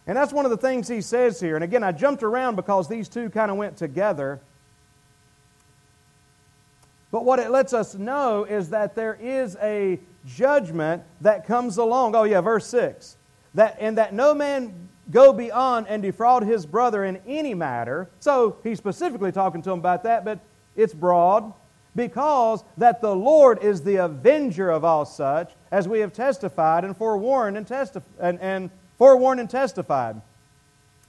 [0.06, 1.54] And that's one of the things he says here.
[1.54, 4.42] And again, I jumped around because these two kind of went together.
[7.16, 12.14] But what it lets us know is that there is a judgment that comes along.
[12.14, 13.16] Oh, yeah, verse 6.
[13.54, 18.10] That, and that no man go beyond and defraud his brother in any matter.
[18.20, 20.40] So he's specifically talking to him about that, but
[20.76, 21.54] it's broad
[21.94, 26.94] because that the Lord is the avenger of all such, as we have testified and
[26.94, 30.20] forewarned and, testif- and, and forewarned and testified.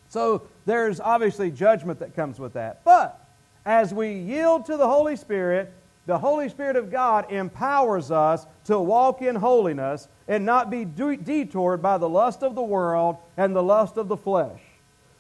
[0.08, 2.86] So there's obviously judgment that comes with that.
[2.86, 3.28] But
[3.66, 5.74] as we yield to the Holy Spirit,
[6.08, 11.82] the Holy Spirit of God empowers us to walk in holiness and not be detoured
[11.82, 14.62] by the lust of the world and the lust of the flesh.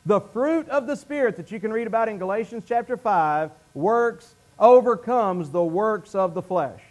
[0.06, 4.36] The fruit of the Spirit that you can read about in Galatians chapter 5 works
[4.58, 6.82] overcomes the works of the flesh.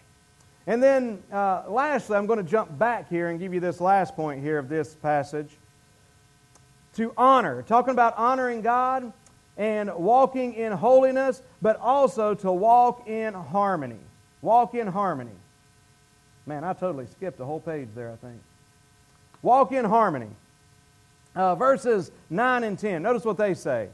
[0.67, 4.15] And then, uh, lastly, I'm going to jump back here and give you this last
[4.15, 5.49] point here of this passage.
[6.97, 9.11] To honor, talking about honoring God
[9.57, 13.99] and walking in holiness, but also to walk in harmony.
[14.43, 15.31] Walk in harmony.
[16.47, 18.41] Man, I totally skipped a whole page there, I think.
[19.43, 20.31] Walk in harmony.
[21.35, 23.03] Uh, verses 9 and 10.
[23.03, 23.89] Notice what they say.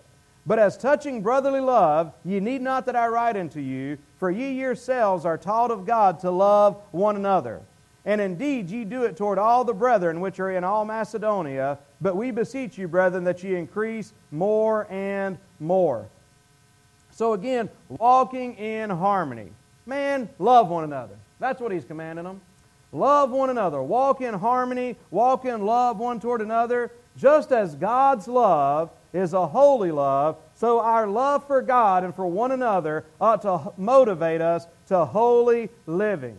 [0.44, 4.52] But as touching brotherly love, ye need not that I write unto you, for ye
[4.52, 7.62] yourselves are taught of God to love one another.
[8.04, 12.16] And indeed ye do it toward all the brethren which are in all Macedonia, but
[12.16, 16.08] we beseech you, brethren, that ye increase more and more.
[17.12, 19.52] So again, walking in harmony.
[19.86, 21.14] Man, love one another.
[21.38, 22.40] That's what he's commanding them.
[22.92, 23.82] Love one another.
[23.82, 24.96] Walk in harmony.
[25.10, 26.90] Walk in love one toward another.
[27.16, 32.26] Just as God's love is a holy love, so our love for God and for
[32.26, 36.38] one another ought to motivate us to holy living.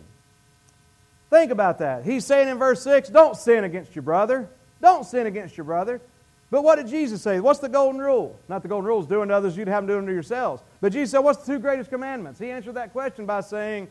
[1.34, 2.04] Think about that.
[2.04, 4.48] He's saying in verse 6 don't sin against your brother.
[4.80, 6.00] Don't sin against your brother.
[6.48, 7.40] But what did Jesus say?
[7.40, 8.38] What's the golden rule?
[8.48, 10.62] Not the golden rule is doing to others, you'd have them do unto yourselves.
[10.80, 12.38] But Jesus said, What's the two greatest commandments?
[12.38, 13.88] He answered that question by saying,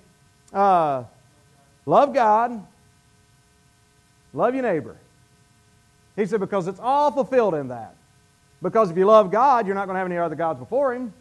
[0.53, 1.03] uh,
[1.85, 2.65] Love God,
[4.31, 4.95] love your neighbor.
[6.15, 7.93] He said, Because it's all fulfilled in that.
[8.61, 11.11] Because if you love God, you're not going to have any other gods before Him.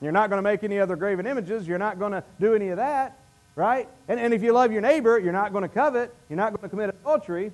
[0.00, 1.66] You're not going to make any other graven images.
[1.66, 3.18] You're not going to do any of that,
[3.56, 3.88] right?
[4.08, 6.14] And, and if you love your neighbor, you're not going to covet.
[6.28, 7.52] You're not going to commit adultery.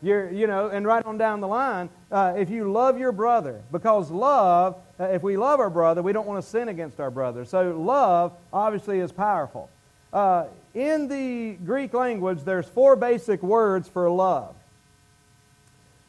[0.00, 3.62] You're, you know, and right on down the line, uh, if you love your brother,
[3.72, 7.10] because love, uh, if we love our brother, we don't want to sin against our
[7.10, 7.44] brother.
[7.44, 9.68] So love obviously is powerful.
[10.12, 14.54] Uh, in the Greek language, there's four basic words for love.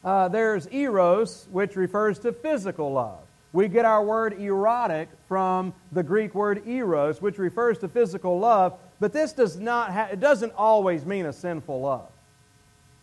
[0.04, 3.18] Uh, there's eros, which refers to physical love.
[3.52, 8.78] We get our word erotic from the Greek word eros, which refers to physical love,
[9.00, 12.10] but this does not ha- it doesn't always mean a sinful love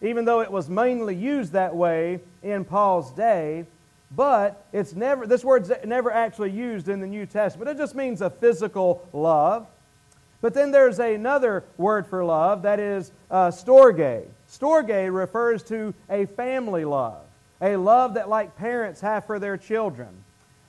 [0.02, 3.66] even though it was mainly used that way in Paul's day.
[4.16, 7.70] But it's never, this word's never actually used in the New Testament.
[7.70, 9.68] It just means a physical love.
[10.40, 14.26] But then there's another word for love that is uh, storge.
[14.50, 17.24] Storge refers to a family love,
[17.60, 20.10] a love that like parents have for their children.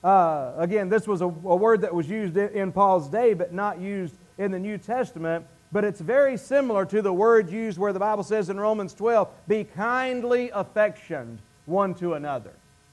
[0.03, 3.79] Uh, again, this was a, a word that was used in Paul's day, but not
[3.79, 7.99] used in the New Testament but it's very similar to the word used where the
[7.99, 12.51] Bible says in Romans 12, be kindly affectioned one to another.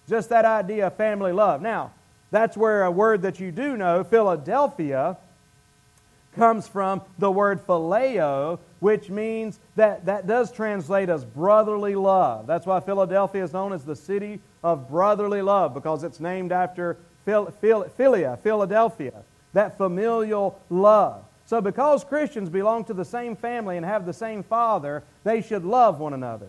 [0.08, 1.62] Just that idea of family love.
[1.62, 1.92] Now,
[2.30, 5.16] that's where a word that you do know, Philadelphia,
[6.34, 12.46] comes from the word phileo, which means that that does translate as brotherly love.
[12.46, 16.98] That's why Philadelphia is known as the city of brotherly love, because it's named after
[17.24, 19.14] Phil, Phil, Philia, Philadelphia,
[19.54, 21.24] that familial love.
[21.46, 25.64] So, because Christians belong to the same family and have the same Father, they should
[25.64, 26.48] love one another.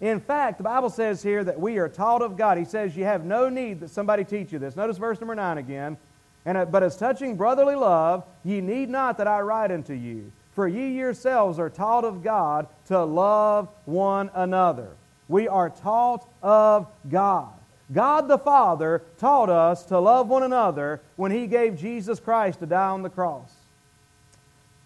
[0.00, 2.58] In fact, the Bible says here that we are taught of God.
[2.58, 4.76] He says you have no need that somebody teach you this.
[4.76, 5.96] Notice verse number 9 again.
[6.44, 10.30] And, uh, but as touching brotherly love, ye need not that I write unto you.
[10.54, 14.90] For ye yourselves are taught of God to love one another.
[15.26, 17.52] We are taught of God.
[17.92, 22.66] God the Father taught us to love one another when He gave Jesus Christ to
[22.66, 23.52] die on the cross.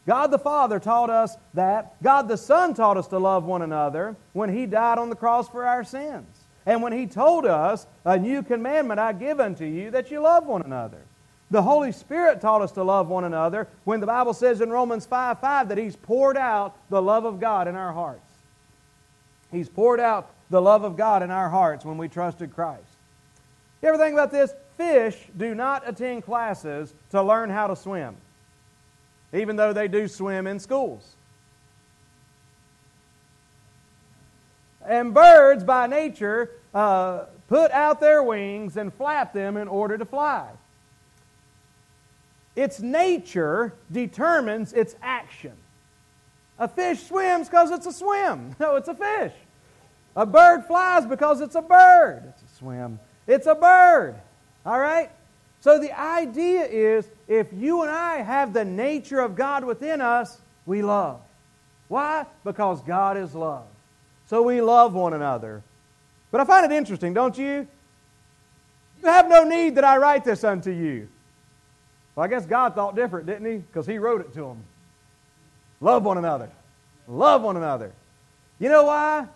[0.08, 2.02] God the Father taught us that.
[2.02, 5.46] God the Son taught us to love one another when He died on the cross
[5.50, 6.26] for our sins.
[6.64, 10.46] And when He told us, A new commandment I give unto you, that you love
[10.46, 11.02] one another.
[11.50, 15.04] The Holy Spirit taught us to love one another when the Bible says in Romans
[15.04, 18.32] 5 5 that He's poured out the love of God in our hearts.
[19.52, 22.80] He's poured out the love of God in our hearts when we trusted Christ.
[23.82, 24.54] You ever think about this?
[24.78, 28.16] Fish do not attend classes to learn how to swim
[29.32, 31.14] even though they do swim in schools.
[34.86, 40.04] And birds, by nature, uh, put out their wings and flap them in order to
[40.04, 40.48] fly.
[42.56, 45.52] Its nature determines its action.
[46.58, 48.56] A fish swims because it's a swim.
[48.60, 49.32] No, it's a fish.
[50.16, 52.24] A bird flies because it's a bird.
[52.28, 52.98] It's a swim.
[53.28, 54.16] It's a bird.
[54.66, 55.10] All right?
[55.60, 60.40] So the idea is if you and I have the nature of God within us,
[60.66, 61.20] we love.
[61.88, 62.26] Why?
[62.44, 63.66] Because God is love.
[64.26, 65.62] So we love one another.
[66.30, 67.66] But I find it interesting, don't you?
[69.02, 71.08] You have no need that I write this unto you.
[72.14, 73.58] Well, I guess God thought different, didn't he?
[73.58, 74.64] Because he wrote it to them.
[75.80, 76.50] Love one another.
[77.06, 77.92] Love one another.
[78.58, 79.26] You know why?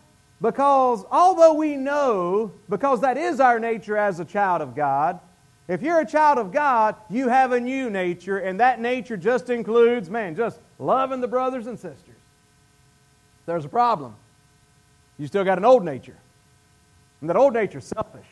[0.40, 5.20] Because although we know, because that is our nature as a child of God,
[5.68, 9.48] if you're a child of God, you have a new nature, and that nature just
[9.48, 12.16] includes, man, just loving the brothers and sisters.
[13.46, 14.14] There's a problem.
[15.18, 16.16] You still got an old nature.
[17.20, 18.27] And that old nature is selfish.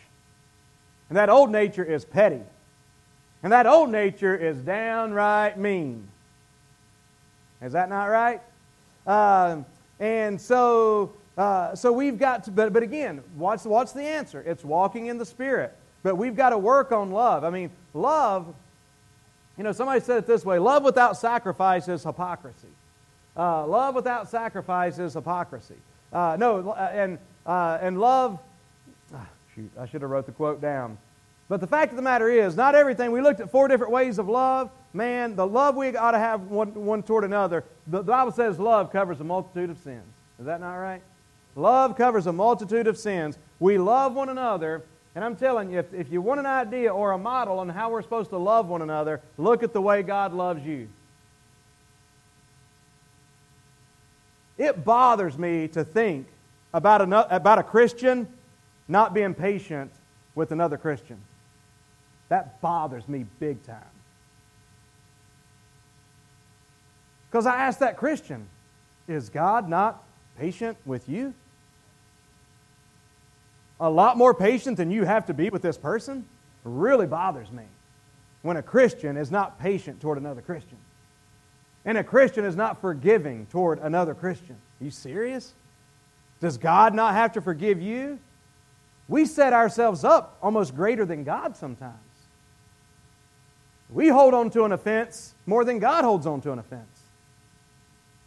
[1.08, 2.42] And that old nature is petty.
[3.42, 6.08] And that old nature is downright mean.
[7.62, 8.40] Is that not right?
[9.06, 9.62] Uh,
[9.98, 14.42] and so, uh, so we've got to, but, but again, what's, what's the answer?
[14.46, 15.76] It's walking in the Spirit.
[16.02, 17.44] But we've got to work on love.
[17.44, 18.54] I mean, love,
[19.58, 22.68] you know, somebody said it this way love without sacrifice is hypocrisy.
[23.36, 25.76] Uh, love without sacrifice is hypocrisy.
[26.12, 28.38] Uh, no, uh, and, uh, and love,
[29.14, 30.98] ah, shoot, I should have wrote the quote down.
[31.48, 33.12] But the fact of the matter is, not everything.
[33.12, 34.70] We looked at four different ways of love.
[34.92, 37.64] Man, the love we ought to have one, one toward another.
[37.86, 40.06] The, the Bible says love covers a multitude of sins.
[40.38, 41.02] Is that not right?
[41.56, 43.36] Love covers a multitude of sins.
[43.58, 44.82] We love one another
[45.14, 47.90] and I'm telling you, if, if you want an idea or a model on how
[47.90, 50.88] we're supposed to love one another, look at the way God loves you.
[54.56, 56.28] It bothers me to think
[56.72, 57.00] about
[57.32, 58.28] about a Christian
[58.86, 59.90] not being patient
[60.34, 61.18] with another Christian.
[62.28, 63.82] That bothers me big time.
[67.30, 68.46] Because I asked that Christian,
[69.08, 70.04] is God not
[70.38, 71.34] patient with you?
[73.80, 76.26] A lot more patient than you have to be with this person?
[76.64, 77.64] Really bothers me
[78.42, 80.76] when a Christian is not patient toward another Christian.
[81.84, 84.56] And a Christian is not forgiving toward another Christian.
[84.80, 85.54] Are you serious?
[86.40, 88.18] Does God not have to forgive you?
[89.08, 91.96] We set ourselves up almost greater than God sometimes.
[93.90, 96.84] We hold on to an offense more than God holds on to an offense.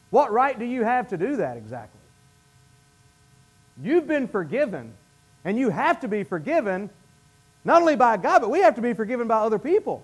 [0.10, 2.00] What right do you have to do that exactly?
[3.82, 4.94] You've been forgiven,
[5.46, 6.90] and you have to be forgiven
[7.66, 10.04] not only by God, but we have to be forgiven by other people.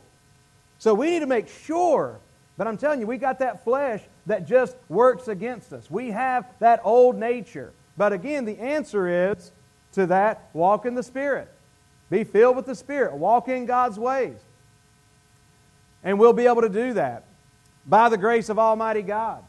[0.78, 2.20] So we need to make sure.
[2.58, 5.90] But I'm telling you, we got that flesh that just works against us.
[5.90, 7.74] We have that old nature.
[7.98, 9.52] But again, the answer is
[9.94, 11.50] to that walk in the Spirit.
[12.10, 13.14] Be filled with the Spirit.
[13.14, 14.38] Walk in God's ways.
[16.04, 17.26] And we'll be able to do that
[17.86, 19.44] by the grace of Almighty God.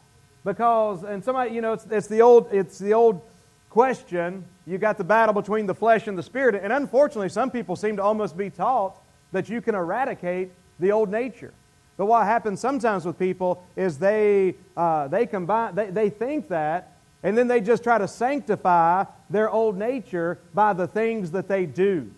[0.44, 3.20] Because, and somebody, you know, it's, it's, the old, it's the old
[3.68, 4.44] question.
[4.70, 6.54] You got the battle between the flesh and the spirit.
[6.54, 8.96] And unfortunately, some people seem to almost be taught
[9.32, 11.52] that you can eradicate the old nature.
[11.96, 16.92] But what happens sometimes with people is they, uh, they combine, they, they think that,
[17.24, 21.66] and then they just try to sanctify their old nature by the things that they
[21.66, 22.08] do.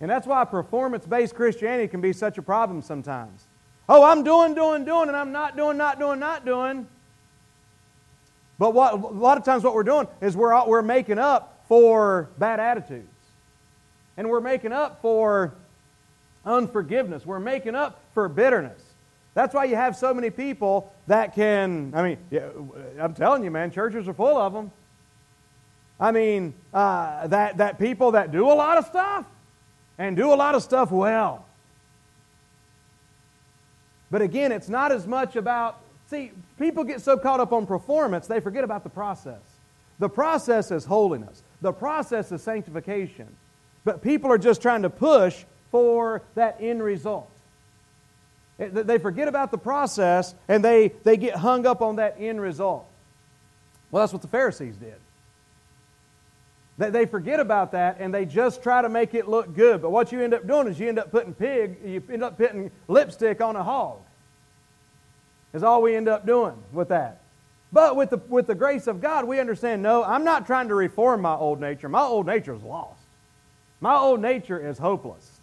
[0.00, 3.46] And that's why performance based Christianity can be such a problem sometimes.
[3.88, 6.88] Oh, I'm doing, doing, doing, and I'm not doing, not doing, not doing.
[8.58, 12.30] But what, a lot of times, what we're doing is we're, we're making up for
[12.38, 13.08] bad attitudes.
[14.16, 15.52] And we're making up for
[16.44, 17.26] unforgiveness.
[17.26, 18.80] We're making up for bitterness.
[19.34, 22.48] That's why you have so many people that can, I mean, yeah,
[22.98, 24.72] I'm telling you, man, churches are full of them.
[26.00, 29.26] I mean, uh, that, that people that do a lot of stuff
[29.98, 31.44] and do a lot of stuff well.
[34.10, 38.26] But again, it's not as much about, see, people get so caught up on performance,
[38.26, 39.40] they forget about the process.
[39.98, 43.28] The process is holiness, the process is sanctification.
[43.84, 47.30] But people are just trying to push for that end result.
[48.58, 52.86] They forget about the process and they, they get hung up on that end result.
[53.90, 54.96] Well, that's what the Pharisees did.
[56.78, 59.82] They, they forget about that and they just try to make it look good.
[59.82, 62.38] But what you end up doing is you end up putting pig, you end up
[62.38, 63.98] putting lipstick on a hog.
[65.56, 67.22] Is all we end up doing with that.
[67.72, 70.74] But with the, with the grace of God, we understand no, I'm not trying to
[70.74, 71.88] reform my old nature.
[71.88, 73.00] My old nature is lost.
[73.80, 75.40] My old nature is hopeless.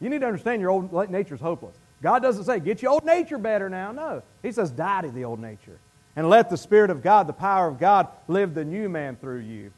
[0.00, 1.74] You need to understand your old nature is hopeless.
[2.00, 3.90] God doesn't say, get your old nature better now.
[3.90, 4.22] No.
[4.40, 5.78] He says, die to the old nature.
[6.14, 9.40] And let the Spirit of God, the power of God, live the new man through
[9.40, 9.72] you.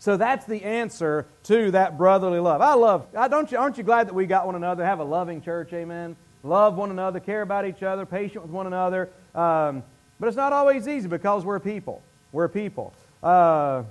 [0.00, 2.60] So that's the answer to that brotherly love.
[2.60, 5.04] I love, I don't you, aren't you glad that we got one another, have a
[5.04, 6.16] loving church, amen?
[6.44, 9.08] Love one another, care about each other, patient with one another.
[9.34, 9.82] Um,
[10.20, 12.02] but it's not always easy because we're people.
[12.32, 12.92] We're people.
[13.22, 13.84] Uh,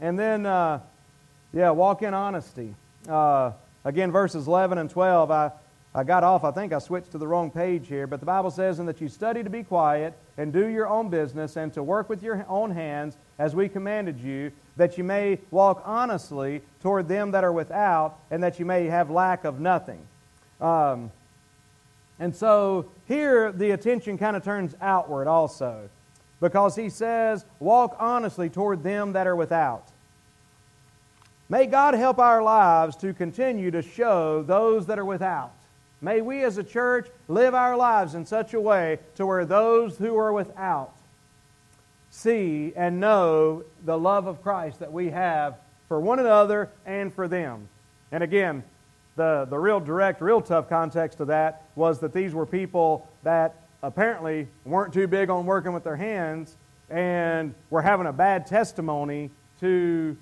[0.00, 0.80] and then, uh,
[1.52, 2.76] yeah, walk in honesty.
[3.08, 3.52] Uh,
[3.84, 5.50] again, verses 11 and 12, I,
[5.92, 6.44] I got off.
[6.44, 8.06] I think I switched to the wrong page here.
[8.06, 11.08] But the Bible says, And that you study to be quiet and do your own
[11.08, 15.40] business and to work with your own hands as we commanded you, that you may
[15.50, 20.00] walk honestly toward them that are without, and that you may have lack of nothing.
[20.60, 21.10] Um,
[22.20, 25.88] and so here the attention kind of turns outward also,
[26.40, 29.88] because he says, Walk honestly toward them that are without.
[31.48, 35.50] May God help our lives to continue to show those that are without.
[36.00, 39.98] May we as a church live our lives in such a way to where those
[39.98, 40.94] who are without
[42.10, 45.56] see and know the love of Christ that we have
[45.88, 47.68] for one another and for them.
[48.12, 48.64] And again,
[49.20, 53.54] the, the real direct, real tough context of that was that these were people that
[53.82, 56.56] apparently weren't too big on working with their hands
[56.88, 60.16] and were having a bad testimony to,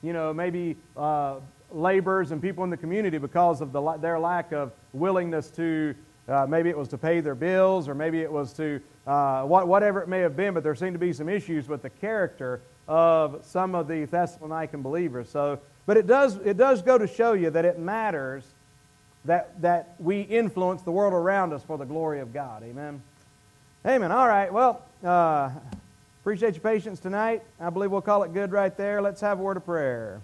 [0.00, 1.40] you know, maybe uh,
[1.72, 5.92] laborers and people in the community because of the, their lack of willingness to,
[6.28, 9.66] uh, maybe it was to pay their bills or maybe it was to uh, what,
[9.66, 12.60] whatever it may have been, but there seemed to be some issues with the character
[12.86, 15.28] of some of the Thessalonican believers.
[15.28, 18.44] So, but it does, it does go to show you that it matters
[19.24, 22.62] that, that we influence the world around us for the glory of God.
[22.62, 23.02] Amen.
[23.86, 24.12] Amen.
[24.12, 24.52] All right.
[24.52, 25.50] Well, uh,
[26.22, 27.42] appreciate your patience tonight.
[27.60, 29.02] I believe we'll call it good right there.
[29.02, 30.20] Let's have a word of prayer.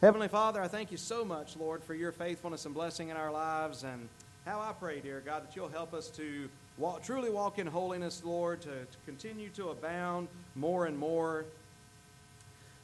[0.00, 3.32] Heavenly Father, I thank you so much, Lord, for your faithfulness and blessing in our
[3.32, 3.82] lives.
[3.82, 4.08] And
[4.44, 8.22] how I pray, dear God, that you'll help us to walk, truly walk in holiness,
[8.24, 11.44] Lord, to, to continue to abound more and more.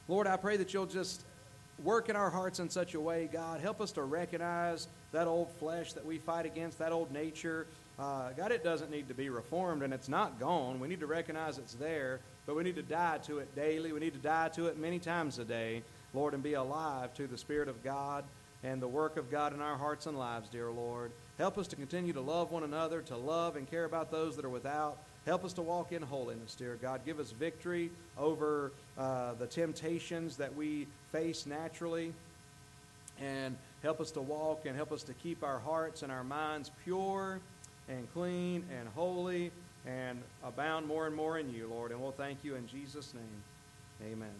[0.07, 1.23] Lord, I pray that you'll just
[1.83, 3.59] work in our hearts in such a way, God.
[3.59, 7.67] Help us to recognize that old flesh that we fight against, that old nature.
[7.99, 10.79] Uh, God, it doesn't need to be reformed, and it's not gone.
[10.79, 13.91] We need to recognize it's there, but we need to die to it daily.
[13.91, 17.27] We need to die to it many times a day, Lord, and be alive to
[17.27, 18.23] the Spirit of God
[18.63, 21.11] and the work of God in our hearts and lives, dear Lord.
[21.37, 24.45] Help us to continue to love one another, to love and care about those that
[24.45, 24.97] are without.
[25.25, 27.01] Help us to walk in holiness, dear God.
[27.05, 32.13] Give us victory over uh, the temptations that we face naturally.
[33.21, 36.71] And help us to walk and help us to keep our hearts and our minds
[36.83, 37.39] pure
[37.87, 39.51] and clean and holy
[39.85, 41.91] and abound more and more in you, Lord.
[41.91, 44.11] And we'll thank you in Jesus' name.
[44.11, 44.33] Amen.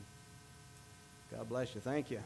[1.31, 1.81] God bless you.
[1.81, 2.19] Thank you.